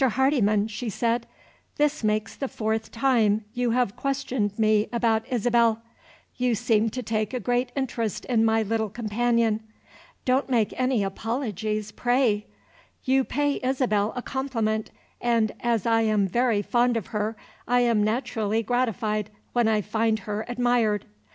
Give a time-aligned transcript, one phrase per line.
[0.09, 1.27] Hardyman," she said,
[1.77, 5.83] "this makes the fourth time you have questioned me about Isabel.
[6.37, 9.59] You seem to take a great interest in my little companion.
[10.25, 12.47] Don't make any apologies, pray!
[13.03, 14.89] You pay Isabel a compliment,
[15.21, 17.35] and, as I am very fond of her,
[17.67, 21.05] I am naturally gratified when I find her admired.